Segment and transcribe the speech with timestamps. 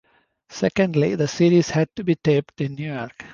[0.49, 3.23] Secondly, the series had to be taped in New York.